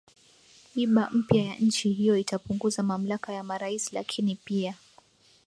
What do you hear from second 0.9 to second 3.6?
mpya ya nchi hiyo itapunguza mamlaka ya